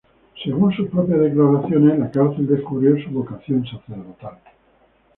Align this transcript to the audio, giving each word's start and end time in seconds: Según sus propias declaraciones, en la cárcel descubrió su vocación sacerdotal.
Según 0.43 0.73
sus 0.75 0.89
propias 0.89 1.19
declaraciones, 1.19 1.93
en 1.93 1.99
la 1.99 2.09
cárcel 2.09 2.47
descubrió 2.47 2.97
su 3.03 3.11
vocación 3.11 3.63
sacerdotal. 3.67 4.39